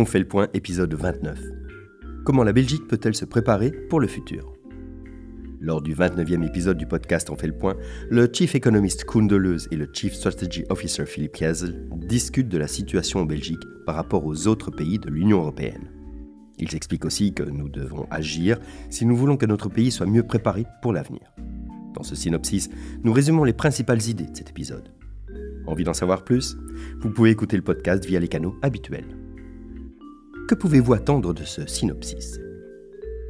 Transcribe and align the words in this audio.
On 0.00 0.06
fait 0.06 0.18
le 0.18 0.26
point, 0.26 0.48
épisode 0.54 0.94
29. 0.94 1.38
Comment 2.24 2.42
la 2.42 2.54
Belgique 2.54 2.88
peut-elle 2.88 3.14
se 3.14 3.26
préparer 3.26 3.70
pour 3.70 4.00
le 4.00 4.06
futur? 4.06 4.54
Lors 5.60 5.82
du 5.82 5.94
29e 5.94 6.42
épisode 6.42 6.78
du 6.78 6.86
podcast 6.86 7.28
On 7.28 7.36
fait 7.36 7.48
le 7.48 7.52
point, 7.58 7.76
le 8.08 8.26
Chief 8.32 8.54
Economist 8.54 9.04
Koen 9.04 9.28
Deleuze 9.28 9.68
et 9.70 9.76
le 9.76 9.90
Chief 9.92 10.14
Strategy 10.14 10.64
Officer 10.70 11.04
Philippe 11.04 11.34
Kiesel 11.34 11.86
discutent 11.96 12.48
de 12.48 12.56
la 12.56 12.66
situation 12.66 13.20
en 13.20 13.24
Belgique 13.26 13.60
par 13.84 13.94
rapport 13.94 14.24
aux 14.24 14.46
autres 14.46 14.70
pays 14.70 14.98
de 14.98 15.10
l'Union 15.10 15.40
européenne. 15.40 15.90
Ils 16.58 16.74
expliquent 16.74 17.04
aussi 17.04 17.34
que 17.34 17.42
nous 17.42 17.68
devons 17.68 18.06
agir 18.10 18.58
si 18.88 19.04
nous 19.04 19.16
voulons 19.16 19.36
que 19.36 19.44
notre 19.44 19.68
pays 19.68 19.90
soit 19.90 20.06
mieux 20.06 20.26
préparé 20.26 20.64
pour 20.80 20.94
l'avenir. 20.94 21.30
Dans 21.92 22.04
ce 22.04 22.14
synopsis, 22.14 22.70
nous 23.04 23.12
résumons 23.12 23.44
les 23.44 23.52
principales 23.52 24.08
idées 24.08 24.28
de 24.28 24.36
cet 24.38 24.48
épisode. 24.48 24.94
Envie 25.66 25.84
d'en 25.84 25.92
savoir 25.92 26.24
plus? 26.24 26.56
Vous 27.00 27.10
pouvez 27.10 27.28
écouter 27.28 27.58
le 27.58 27.62
podcast 27.62 28.06
via 28.06 28.18
les 28.18 28.28
canaux 28.28 28.56
habituels. 28.62 29.04
Que 30.50 30.56
pouvez-vous 30.56 30.94
attendre 30.94 31.32
de 31.32 31.44
ce 31.44 31.64
synopsis? 31.64 32.40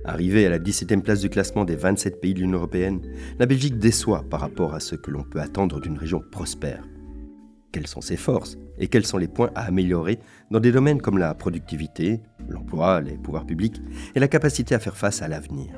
Arrivée 0.06 0.46
à 0.46 0.48
la 0.48 0.58
17e 0.58 1.02
place 1.02 1.20
du 1.20 1.28
classement 1.28 1.66
des 1.66 1.76
27 1.76 2.18
pays 2.18 2.32
de 2.32 2.40
l'Union 2.40 2.56
européenne, 2.56 3.02
la 3.38 3.44
Belgique 3.44 3.78
déçoit 3.78 4.24
par 4.30 4.40
rapport 4.40 4.72
à 4.72 4.80
ce 4.80 4.94
que 4.94 5.10
l'on 5.10 5.22
peut 5.22 5.38
attendre 5.38 5.82
d'une 5.82 5.98
région 5.98 6.22
prospère. 6.32 6.82
Quelles 7.72 7.88
sont 7.88 8.00
ses 8.00 8.16
forces 8.16 8.56
et 8.78 8.88
quels 8.88 9.04
sont 9.04 9.18
les 9.18 9.28
points 9.28 9.50
à 9.54 9.66
améliorer 9.66 10.18
dans 10.50 10.60
des 10.60 10.72
domaines 10.72 11.02
comme 11.02 11.18
la 11.18 11.34
productivité, 11.34 12.22
l'emploi, 12.48 13.02
les 13.02 13.18
pouvoirs 13.18 13.44
publics 13.44 13.82
et 14.14 14.18
la 14.18 14.26
capacité 14.26 14.74
à 14.74 14.78
faire 14.78 14.96
face 14.96 15.20
à 15.20 15.28
l'avenir? 15.28 15.74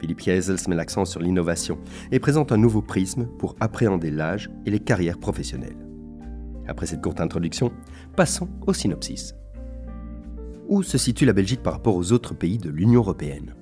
Philippe 0.00 0.20
Kiesels 0.20 0.68
met 0.68 0.76
l'accent 0.76 1.06
sur 1.06 1.22
l'innovation 1.22 1.78
et 2.12 2.20
présente 2.20 2.52
un 2.52 2.58
nouveau 2.58 2.82
prisme 2.82 3.24
pour 3.38 3.56
appréhender 3.58 4.10
l'âge 4.10 4.50
et 4.66 4.70
les 4.70 4.80
carrières 4.80 5.18
professionnelles. 5.18 5.78
Après 6.68 6.84
cette 6.84 7.00
courte 7.00 7.22
introduction, 7.22 7.72
passons 8.16 8.50
au 8.66 8.74
synopsis. 8.74 9.34
Où 10.68 10.82
se 10.82 10.98
situe 10.98 11.24
la 11.24 11.32
Belgique 11.32 11.62
par 11.62 11.74
rapport 11.74 11.96
aux 11.96 12.12
autres 12.12 12.34
pays 12.34 12.58
de 12.58 12.70
l'Union 12.70 13.00
européenne 13.00 13.54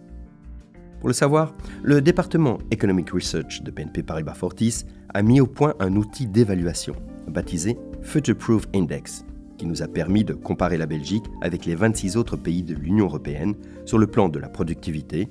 Pour 1.00 1.08
le 1.08 1.14
savoir, 1.14 1.54
le 1.82 2.00
département 2.00 2.58
Economic 2.70 3.10
Research 3.10 3.62
de 3.62 3.70
BNP 3.70 4.02
Paribas 4.02 4.34
Fortis 4.34 4.84
a 5.12 5.22
mis 5.22 5.40
au 5.40 5.46
point 5.46 5.74
un 5.80 5.96
outil 5.96 6.26
d'évaluation 6.26 6.94
baptisé 7.28 7.76
Future 8.02 8.36
Proof 8.36 8.66
Index, 8.74 9.24
qui 9.58 9.66
nous 9.66 9.82
a 9.82 9.88
permis 9.88 10.24
de 10.24 10.34
comparer 10.34 10.78
la 10.78 10.86
Belgique 10.86 11.24
avec 11.42 11.66
les 11.66 11.74
26 11.74 12.16
autres 12.16 12.36
pays 12.36 12.62
de 12.62 12.74
l'Union 12.74 13.06
européenne 13.06 13.54
sur 13.84 13.98
le 13.98 14.06
plan 14.06 14.28
de 14.28 14.38
la 14.38 14.48
productivité, 14.48 15.28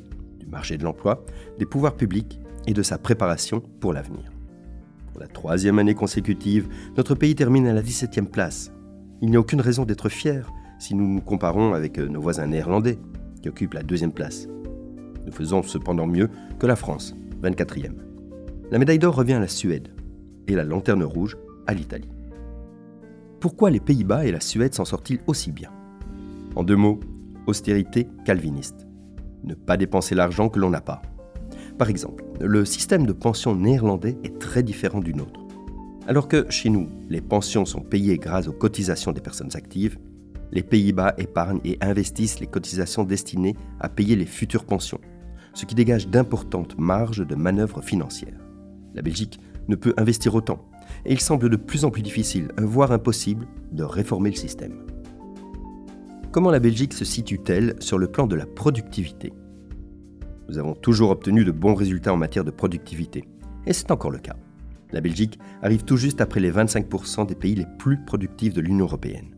marché 0.53 0.77
de 0.77 0.83
l'emploi, 0.83 1.25
des 1.59 1.65
pouvoirs 1.65 1.95
publics 1.95 2.39
et 2.67 2.73
de 2.73 2.83
sa 2.83 2.97
préparation 2.97 3.61
pour 3.79 3.91
l'avenir. 3.91 4.31
Pour 5.11 5.19
la 5.19 5.27
troisième 5.27 5.79
année 5.79 5.95
consécutive, 5.95 6.67
notre 6.95 7.15
pays 7.15 7.35
termine 7.35 7.67
à 7.67 7.73
la 7.73 7.81
17e 7.81 8.27
place. 8.27 8.71
Il 9.21 9.29
n'y 9.29 9.35
a 9.35 9.39
aucune 9.39 9.61
raison 9.61 9.83
d'être 9.85 10.09
fier 10.09 10.49
si 10.79 10.95
nous 10.95 11.07
nous 11.07 11.21
comparons 11.21 11.73
avec 11.73 11.99
euh, 11.99 12.07
nos 12.07 12.21
voisins 12.21 12.47
néerlandais, 12.47 12.97
qui 13.41 13.49
occupent 13.49 13.73
la 13.73 13.83
deuxième 13.83 14.13
place. 14.13 14.47
Nous 15.25 15.31
faisons 15.31 15.63
cependant 15.63 16.07
mieux 16.07 16.29
que 16.59 16.67
la 16.67 16.75
France, 16.75 17.15
24e. 17.41 17.93
La 18.71 18.79
médaille 18.79 18.99
d'or 18.99 19.15
revient 19.15 19.33
à 19.33 19.39
la 19.39 19.47
Suède 19.47 19.89
et 20.47 20.55
la 20.55 20.63
lanterne 20.63 21.03
rouge 21.03 21.37
à 21.67 21.73
l'Italie. 21.73 22.09
Pourquoi 23.39 23.69
les 23.69 23.79
Pays-Bas 23.79 24.25
et 24.25 24.31
la 24.31 24.39
Suède 24.39 24.73
s'en 24.73 24.85
sortent-ils 24.85 25.19
aussi 25.27 25.51
bien? 25.51 25.69
En 26.55 26.63
deux 26.63 26.77
mots, 26.77 26.99
austérité 27.47 28.07
calviniste 28.25 28.87
ne 29.43 29.53
pas 29.53 29.77
dépenser 29.77 30.15
l'argent 30.15 30.49
que 30.49 30.59
l'on 30.59 30.69
n'a 30.69 30.81
pas. 30.81 31.01
Par 31.77 31.89
exemple, 31.89 32.23
le 32.39 32.65
système 32.65 33.05
de 33.05 33.13
pension 33.13 33.55
néerlandais 33.55 34.17
est 34.23 34.39
très 34.39 34.63
différent 34.63 34.99
du 34.99 35.13
nôtre. 35.13 35.41
Alors 36.07 36.27
que 36.27 36.45
chez 36.49 36.69
nous, 36.69 36.89
les 37.09 37.21
pensions 37.21 37.65
sont 37.65 37.81
payées 37.81 38.17
grâce 38.17 38.47
aux 38.47 38.53
cotisations 38.53 39.11
des 39.11 39.21
personnes 39.21 39.55
actives, 39.55 39.97
les 40.53 40.61
Pays-Bas 40.61 41.15
épargnent 41.17 41.59
et 41.65 41.79
investissent 41.81 42.39
les 42.39 42.47
cotisations 42.47 43.03
destinées 43.03 43.55
à 43.79 43.89
payer 43.89 44.15
les 44.15 44.27
futures 44.27 44.65
pensions, 44.65 45.01
ce 45.53 45.65
qui 45.65 45.73
dégage 45.73 46.07
d'importantes 46.07 46.77
marges 46.77 47.25
de 47.25 47.35
manœuvre 47.35 47.81
financières. 47.81 48.39
La 48.93 49.01
Belgique 49.01 49.39
ne 49.67 49.75
peut 49.75 49.95
investir 49.97 50.35
autant, 50.35 50.69
et 51.05 51.11
il 51.11 51.19
semble 51.19 51.49
de 51.49 51.55
plus 51.55 51.85
en 51.85 51.89
plus 51.89 52.03
difficile, 52.03 52.49
voire 52.61 52.91
impossible, 52.91 53.47
de 53.71 53.83
réformer 53.83 54.29
le 54.29 54.35
système. 54.35 54.85
Comment 56.31 56.51
la 56.51 56.59
Belgique 56.59 56.93
se 56.93 57.05
situe-t-elle 57.05 57.75
sur 57.79 57.97
le 57.97 58.07
plan 58.07 58.27
de 58.27 58.35
la 58.35 58.45
productivité? 58.45 59.33
Nous 60.49 60.59
avons 60.59 60.75
toujours 60.75 61.09
obtenu 61.09 61.45
de 61.45 61.51
bons 61.51 61.73
résultats 61.73 62.13
en 62.13 62.17
matière 62.17 62.43
de 62.43 62.51
productivité, 62.51 63.23
et 63.65 63.73
c'est 63.73 63.89
encore 63.89 64.11
le 64.11 64.19
cas. 64.19 64.35
La 64.91 65.01
Belgique 65.01 65.39
arrive 65.63 65.83
tout 65.83 65.97
juste 65.97 66.21
après 66.21 66.39
les 66.39 66.51
25% 66.51 67.25
des 67.25 67.33
pays 67.33 67.55
les 67.55 67.65
plus 67.79 67.97
productifs 68.05 68.53
de 68.53 68.61
l'Union 68.61 68.85
européenne. 68.85 69.33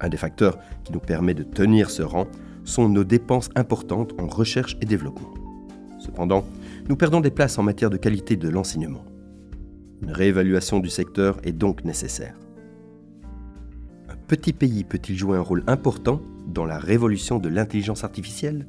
Un 0.00 0.08
des 0.08 0.16
facteurs 0.16 0.58
qui 0.84 0.92
nous 0.92 1.00
permet 1.00 1.34
de 1.34 1.42
tenir 1.42 1.90
ce 1.90 2.02
rang 2.02 2.26
sont 2.64 2.88
nos 2.88 3.04
dépenses 3.04 3.50
importantes 3.56 4.14
en 4.20 4.26
recherche 4.26 4.76
et 4.80 4.86
développement. 4.86 5.32
Cependant, 5.98 6.44
nous 6.88 6.96
perdons 6.96 7.20
des 7.20 7.30
places 7.30 7.58
en 7.58 7.62
matière 7.62 7.90
de 7.90 7.96
qualité 7.96 8.36
de 8.36 8.48
l'enseignement. 8.48 9.04
Une 10.02 10.12
réévaluation 10.12 10.78
du 10.78 10.88
secteur 10.88 11.38
est 11.42 11.52
donc 11.52 11.84
nécessaire 11.84 12.36
petit 14.28 14.52
pays 14.52 14.84
peut-il 14.84 15.16
jouer 15.16 15.38
un 15.38 15.42
rôle 15.42 15.64
important 15.66 16.20
dans 16.46 16.66
la 16.66 16.78
révolution 16.78 17.38
de 17.38 17.48
l'intelligence 17.48 18.04
artificielle? 18.04 18.68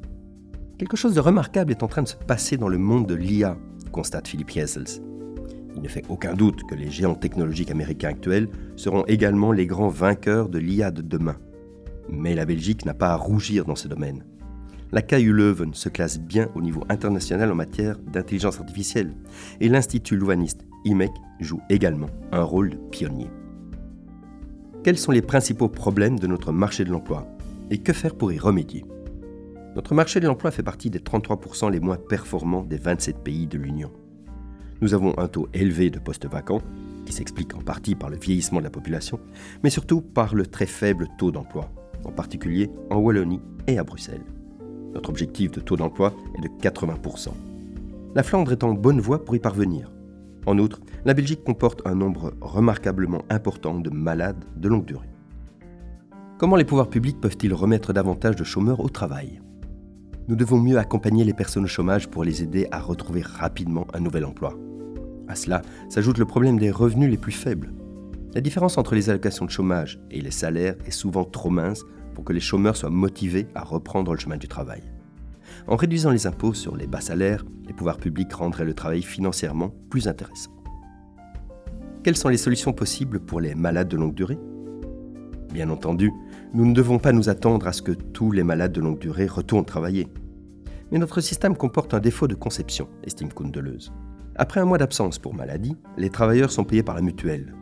Quelque 0.78 0.96
chose 0.98 1.14
de 1.14 1.20
remarquable 1.20 1.72
est 1.72 1.84
en 1.84 1.88
train 1.88 2.02
de 2.02 2.08
se 2.08 2.16
passer 2.16 2.56
dans 2.56 2.70
le 2.70 2.78
monde 2.78 3.06
de 3.06 3.14
l'IA, 3.14 3.58
constate 3.92 4.30
Philippe 4.30 4.52
Hiesels. 4.52 5.09
Il 5.80 5.84
ne 5.84 5.88
fait 5.88 6.04
aucun 6.10 6.34
doute 6.34 6.64
que 6.66 6.76
les 6.76 6.92
géants 6.92 7.16
technologiques 7.16 7.72
américains 7.72 8.10
actuels 8.10 8.50
seront 8.76 9.06
également 9.06 9.54
les 9.54 9.66
grands 9.66 9.88
vainqueurs 9.88 10.50
de 10.50 10.60
l'IA 10.60 10.92
de 10.92 11.02
demain. 11.02 11.38
Mais 12.10 12.36
la 12.36 12.46
Belgique 12.46 12.86
n'a 12.86 12.94
pas 12.94 13.12
à 13.12 13.16
rougir 13.16 13.64
dans 13.64 13.78
ce 13.78 13.88
domaine. 13.88 14.26
La 14.92 15.02
KU 15.02 15.32
Leuven 15.32 15.74
se 15.74 15.88
classe 15.88 16.20
bien 16.20 16.50
au 16.54 16.62
niveau 16.62 16.84
international 16.90 17.50
en 17.50 17.56
matière 17.56 17.98
d'intelligence 17.98 18.60
artificielle 18.60 19.16
et 19.62 19.70
l'Institut 19.70 20.18
louvaniste 20.18 20.66
IMEC 20.84 21.12
joue 21.40 21.62
également 21.70 22.10
un 22.34 22.44
rôle 22.44 22.72
de 22.72 22.78
pionnier. 22.92 23.30
Quels 24.84 24.98
sont 24.98 25.14
les 25.14 25.22
principaux 25.22 25.70
problèmes 25.70 26.20
de 26.20 26.28
notre 26.28 26.52
marché 26.52 26.84
de 26.84 26.92
l'emploi 26.92 27.26
et 27.72 27.78
que 27.78 27.94
faire 27.94 28.16
pour 28.16 28.34
y 28.34 28.38
remédier? 28.38 28.84
Notre 29.78 29.96
marché 29.96 30.20
de 30.20 30.28
l'emploi 30.28 30.52
fait 30.52 30.62
partie 30.62 30.90
des 30.90 31.00
33% 31.00 31.72
les 31.72 31.80
moins 31.80 31.96
performants 31.96 32.66
des 32.66 32.78
27 32.78 33.20
pays 33.24 33.48
de 33.48 33.58
l'Union. 33.58 33.92
Nous 34.82 34.94
avons 34.94 35.18
un 35.20 35.28
taux 35.28 35.50
élevé 35.54 35.90
de 35.90 36.00
postes 36.00 36.26
vacants, 36.26 36.62
qui 37.06 37.14
s'explique 37.14 37.56
en 37.56 37.62
partie 37.62 37.96
par 37.96 38.10
le 38.10 38.18
vieillissement 38.18 38.60
de 38.60 38.66
la 38.66 38.70
population, 38.70 39.20
mais 39.64 39.70
surtout 39.70 40.02
par 40.02 40.36
le 40.36 40.46
très 40.46 40.66
faible 40.66 41.08
taux 41.18 41.32
d'emploi, 41.32 41.70
en 42.06 42.12
particulier 42.12 42.70
en 42.90 42.98
Wallonie 42.98 43.42
et 43.68 43.78
à 43.78 43.84
Bruxelles. 43.84 44.24
Notre 44.94 45.10
objectif 45.10 45.52
de 45.52 45.60
taux 45.60 45.76
d'emploi 45.76 46.14
est 46.38 46.42
de 46.42 46.48
80%. 46.48 47.30
La 48.16 48.24
Flandre 48.24 48.52
est 48.52 48.64
en 48.64 48.74
bonne 48.74 49.02
voie 49.02 49.24
pour 49.24 49.36
y 49.36 49.40
parvenir. 49.40 49.92
En 50.46 50.58
outre, 50.58 50.80
la 51.06 51.14
Belgique 51.14 51.44
comporte 51.44 51.82
un 51.86 51.96
nombre 51.96 52.34
remarquablement 52.42 53.24
important 53.30 53.80
de 53.80 53.90
malades 53.90 54.46
de 54.56 54.68
longue 54.68 54.86
durée. 54.86 55.10
Comment 56.38 56.56
les 56.56 56.64
pouvoirs 56.64 56.90
publics 56.90 57.20
peuvent-ils 57.20 57.54
remettre 57.54 57.92
davantage 57.92 58.36
de 58.36 58.44
chômeurs 58.44 58.80
au 58.80 58.90
travail? 58.90 59.42
Nous 60.28 60.36
devons 60.36 60.60
mieux 60.60 60.78
accompagner 60.78 61.24
les 61.24 61.34
personnes 61.34 61.66
au 61.66 61.68
chômage 61.68 62.08
pour 62.08 62.24
les 62.24 62.44
aider 62.44 62.68
à 62.72 62.80
retrouver 62.80 63.22
rapidement 63.22 63.88
un 63.94 64.00
nouvel 64.00 64.26
emploi. 64.26 64.58
À 65.30 65.36
cela 65.36 65.62
s'ajoute 65.90 66.18
le 66.18 66.26
problème 66.26 66.58
des 66.58 66.72
revenus 66.72 67.10
les 67.10 67.18
plus 67.18 67.32
faibles. 67.32 67.72
La 68.34 68.42
différence 68.42 68.78
entre 68.78 68.96
les 68.96 69.10
allocations 69.10 69.46
de 69.46 69.52
chômage 69.52 70.00
et 70.12 70.22
les 70.22 70.32
salaires 70.32 70.76
est 70.86 70.92
souvent 70.92 71.24
trop 71.24 71.52
mince 71.52 71.86
pour 72.16 72.24
que 72.24 72.34
les 72.34 72.40
chômeurs 72.40 72.76
soient 72.76 72.90
motivés 72.90 73.48
à 73.56 73.64
reprendre 73.64 74.12
le 74.12 74.20
chemin 74.20 74.38
du 74.38 74.48
travail. 74.48 74.82
En 75.68 75.76
réduisant 75.76 76.10
les 76.10 76.28
impôts 76.28 76.54
sur 76.54 76.76
les 76.76 76.88
bas 76.88 77.00
salaires, 77.00 77.46
les 77.68 77.74
pouvoirs 77.74 77.98
publics 77.98 78.34
rendraient 78.34 78.66
le 78.66 78.74
travail 78.74 79.04
financièrement 79.04 79.72
plus 79.90 80.08
intéressant. 80.08 80.52
Quelles 82.04 82.18
sont 82.18 82.30
les 82.30 82.38
solutions 82.38 82.74
possibles 82.74 83.20
pour 83.20 83.40
les 83.40 83.54
malades 83.54 83.88
de 83.88 83.98
longue 83.98 84.16
durée? 84.16 84.40
Bien 85.54 85.70
entendu, 85.70 86.12
nous 86.54 86.66
ne 86.66 86.74
devons 86.74 86.98
pas 86.98 87.12
nous 87.12 87.30
attendre 87.30 87.68
à 87.68 87.74
ce 87.74 87.82
que 87.82 87.92
tous 87.92 88.32
les 88.32 88.44
malades 88.44 88.72
de 88.72 88.82
longue 88.82 89.00
durée 89.00 89.28
retournent 89.28 89.66
travailler. 89.66 90.08
Mais 90.92 90.98
notre 90.98 91.22
système 91.22 91.56
comporte 91.56 91.94
un 91.94 92.00
défaut 92.00 92.28
de 92.28 92.36
conception, 92.36 92.88
estime 93.04 93.32
Kuhn 93.32 93.52
Deleuze. 93.52 93.92
Après 94.42 94.62
un 94.62 94.66
mois 94.66 94.78
d'absence 94.78 95.20
pour 95.20 95.34
maladie, 95.34 95.76
les 95.98 96.10
travailleurs 96.10 96.50
sont 96.50 96.64
payés 96.64 96.82
par 96.82 96.96
la 96.96 97.02
mutuelle. 97.02 97.54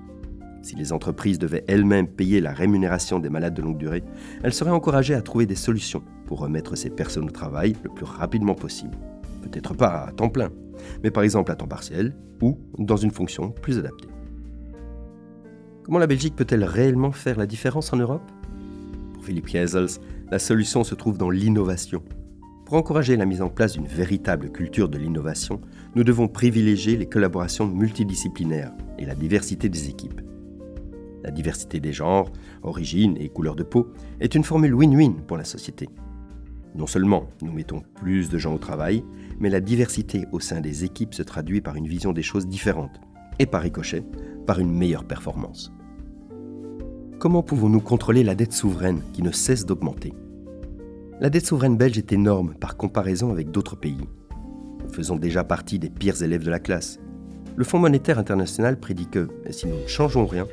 Si 0.61 0.75
les 0.75 0.93
entreprises 0.93 1.39
devaient 1.39 1.65
elles-mêmes 1.67 2.07
payer 2.07 2.39
la 2.39 2.53
rémunération 2.53 3.17
des 3.17 3.31
malades 3.31 3.55
de 3.55 3.63
longue 3.63 3.79
durée, 3.79 4.03
elles 4.43 4.53
seraient 4.53 4.69
encouragées 4.69 5.15
à 5.15 5.23
trouver 5.23 5.47
des 5.47 5.55
solutions 5.55 6.03
pour 6.27 6.37
remettre 6.37 6.75
ces 6.75 6.91
personnes 6.91 7.25
au 7.25 7.31
travail 7.31 7.75
le 7.83 7.89
plus 7.89 8.05
rapidement 8.05 8.53
possible. 8.53 8.95
Peut-être 9.41 9.73
pas 9.73 10.05
à 10.05 10.11
temps 10.11 10.29
plein, 10.29 10.51
mais 11.03 11.09
par 11.09 11.23
exemple 11.23 11.51
à 11.51 11.55
temps 11.55 11.67
partiel 11.67 12.15
ou 12.43 12.59
dans 12.77 12.95
une 12.95 13.09
fonction 13.09 13.49
plus 13.49 13.79
adaptée. 13.79 14.09
Comment 15.81 15.97
la 15.97 16.05
Belgique 16.05 16.35
peut-elle 16.35 16.63
réellement 16.63 17.11
faire 17.11 17.39
la 17.39 17.47
différence 17.47 17.91
en 17.91 17.97
Europe? 17.97 18.31
Pour 19.15 19.25
Philippe 19.25 19.49
Hiesels, 19.49 19.99
la 20.29 20.37
solution 20.37 20.83
se 20.83 20.93
trouve 20.93 21.17
dans 21.17 21.31
l'innovation. 21.31 22.03
Pour 22.67 22.75
encourager 22.75 23.15
la 23.15 23.25
mise 23.25 23.41
en 23.41 23.47
place 23.47 23.75
d'une 23.75 23.87
véritable 23.87 24.51
culture 24.51 24.89
de 24.89 24.97
l'innovation, 24.97 25.61
nous 25.95 26.03
devons 26.03 26.27
privilégier 26.27 26.97
les 26.97 27.05
collaborations 27.05 27.65
multidisciplinaires 27.65 28.73
et 28.99 29.05
la 29.05 29.15
diversité 29.15 29.69
des 29.69 29.87
équipes. 29.87 30.19
La 31.23 31.31
diversité 31.31 31.79
des 31.79 31.93
genres, 31.93 32.29
origines 32.63 33.15
et 33.21 33.29
couleurs 33.29 33.55
de 33.55 33.63
peau 33.63 33.93
est 34.19 34.35
une 34.35 34.43
formule 34.43 34.73
win-win 34.73 35.13
pour 35.13 35.37
la 35.37 35.45
société. 35.45 35.87
Non 36.75 36.87
seulement 36.87 37.29
nous 37.41 37.53
mettons 37.53 37.83
plus 37.95 38.29
de 38.29 38.37
gens 38.37 38.55
au 38.55 38.59
travail, 38.59 39.01
mais 39.39 39.49
la 39.49 39.61
diversité 39.61 40.25
au 40.33 40.41
sein 40.41 40.59
des 40.59 40.83
équipes 40.83 41.13
se 41.13 41.23
traduit 41.23 41.61
par 41.61 41.77
une 41.77 41.87
vision 41.87 42.11
des 42.11 42.21
choses 42.21 42.49
différentes 42.49 42.99
et 43.39 43.45
par 43.45 43.61
ricochet, 43.61 44.03
par 44.45 44.59
une 44.59 44.77
meilleure 44.77 45.05
performance. 45.05 45.71
Comment 47.17 47.43
pouvons-nous 47.43 47.79
contrôler 47.79 48.25
la 48.25 48.35
dette 48.35 48.51
souveraine 48.51 49.03
qui 49.13 49.21
ne 49.21 49.31
cesse 49.31 49.65
d'augmenter? 49.65 50.11
La 51.19 51.31
dette 51.31 51.47
souveraine 51.47 51.77
belge 51.77 51.97
est 51.97 52.11
énorme 52.11 52.53
par 52.53 52.77
comparaison 52.77 53.31
avec 53.31 53.49
d'autres 53.49 53.75
pays. 53.75 54.07
Nous 54.83 54.93
faisons 54.93 55.15
déjà 55.15 55.43
partie 55.43 55.79
des 55.79 55.89
pires 55.89 56.21
élèves 56.21 56.43
de 56.43 56.51
la 56.51 56.59
classe. 56.59 56.99
Le 57.55 57.63
Fonds 57.63 57.79
monétaire 57.79 58.19
international 58.19 58.79
prédit 58.79 59.07
que, 59.07 59.27
si 59.49 59.65
nous 59.65 59.81
ne 59.81 59.87
changeons 59.87 60.27
rien, 60.27 60.45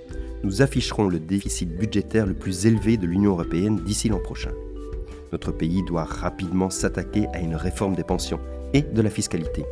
nous 0.43 0.63
afficherons 0.63 1.07
le 1.07 1.21
déficit 1.21 1.69
budgétaire 1.77 2.25
le 2.25 2.33
plus 2.33 2.65
élevé 2.65 2.97
de 2.97 3.07
l'Union 3.07 3.33
européenne 3.33 3.77
d'ici 3.85 4.09
l'an 4.09 4.21
prochain. 4.21 4.53
Notre 5.33 5.53
pays 5.53 5.83
doit 5.83 6.05
rapidement 6.05 6.71
s'attaquer 6.71 7.27
à 7.35 7.41
une 7.41 7.57
réforme 7.57 7.95
des 7.95 8.05
pensions 8.05 8.41
et 8.73 8.81
de 8.81 9.03
la 9.03 9.11
fiscalité, 9.11 9.67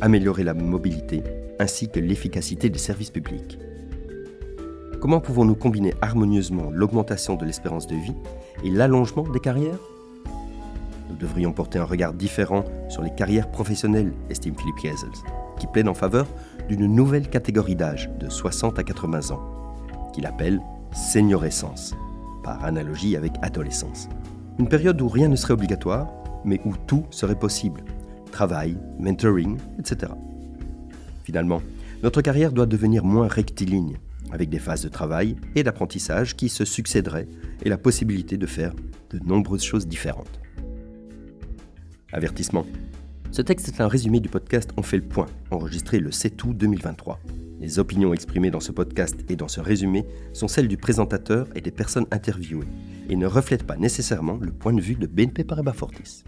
améliorer 0.00 0.44
la 0.44 0.54
mobilité 0.54 1.24
ainsi 1.58 1.88
que 1.88 1.98
l'efficacité 1.98 2.70
des 2.70 2.78
services 2.78 3.10
publics. 3.10 3.58
Comment 5.00 5.20
pouvons-nous 5.20 5.56
combiner 5.56 5.94
harmonieusement 6.02 6.70
l'augmentation 6.70 7.34
de 7.34 7.44
l'espérance 7.44 7.88
de 7.88 7.96
vie 7.96 8.14
et 8.62 8.70
l'allongement 8.70 9.28
des 9.28 9.40
carrières? 9.40 9.80
Nous 11.08 11.16
devrions 11.16 11.52
porter 11.52 11.78
un 11.78 11.84
regard 11.84 12.12
différent 12.12 12.64
sur 12.88 13.02
les 13.02 13.14
carrières 13.14 13.50
professionnelles, 13.50 14.12
estime 14.30 14.56
Philippe 14.56 14.76
Kiesels, 14.76 15.22
qui 15.58 15.66
plaide 15.66 15.88
en 15.88 15.94
faveur 15.94 16.26
d'une 16.68 16.86
nouvelle 16.86 17.28
catégorie 17.28 17.76
d'âge 17.76 18.10
de 18.18 18.28
60 18.28 18.78
à 18.78 18.82
80 18.82 19.30
ans, 19.30 19.42
qu'il 20.12 20.26
appelle 20.26 20.60
seniorescence, 20.92 21.94
par 22.42 22.64
analogie 22.64 23.16
avec 23.16 23.32
adolescence. 23.42 24.08
Une 24.58 24.68
période 24.68 25.00
où 25.00 25.08
rien 25.08 25.28
ne 25.28 25.36
serait 25.36 25.54
obligatoire, 25.54 26.08
mais 26.44 26.60
où 26.64 26.74
tout 26.86 27.04
serait 27.10 27.38
possible. 27.38 27.82
Travail, 28.32 28.78
mentoring, 28.98 29.58
etc. 29.78 30.12
Finalement, 31.24 31.60
notre 32.02 32.22
carrière 32.22 32.52
doit 32.52 32.66
devenir 32.66 33.04
moins 33.04 33.28
rectiligne, 33.28 33.98
avec 34.32 34.48
des 34.48 34.58
phases 34.58 34.82
de 34.82 34.88
travail 34.88 35.36
et 35.54 35.62
d'apprentissage 35.62 36.36
qui 36.36 36.48
se 36.48 36.64
succéderaient 36.64 37.28
et 37.62 37.68
la 37.68 37.78
possibilité 37.78 38.36
de 38.36 38.46
faire 38.46 38.74
de 39.10 39.18
nombreuses 39.20 39.62
choses 39.62 39.86
différentes. 39.86 40.40
Avertissement. 42.16 42.64
Ce 43.30 43.42
texte 43.42 43.68
est 43.68 43.82
un 43.82 43.88
résumé 43.88 44.20
du 44.20 44.30
podcast 44.30 44.70
On 44.78 44.82
fait 44.82 44.96
le 44.96 45.02
point, 45.02 45.26
enregistré 45.50 45.98
le 45.98 46.10
7 46.10 46.42
août 46.44 46.56
2023. 46.56 47.20
Les 47.60 47.78
opinions 47.78 48.14
exprimées 48.14 48.50
dans 48.50 48.60
ce 48.60 48.72
podcast 48.72 49.16
et 49.28 49.36
dans 49.36 49.48
ce 49.48 49.60
résumé 49.60 50.06
sont 50.32 50.48
celles 50.48 50.66
du 50.66 50.78
présentateur 50.78 51.46
et 51.54 51.60
des 51.60 51.70
personnes 51.70 52.06
interviewées 52.10 52.68
et 53.10 53.16
ne 53.16 53.26
reflètent 53.26 53.66
pas 53.66 53.76
nécessairement 53.76 54.38
le 54.40 54.50
point 54.50 54.72
de 54.72 54.80
vue 54.80 54.94
de 54.94 55.06
BNP 55.06 55.44
Paribas 55.44 55.74
Fortis. 55.74 56.24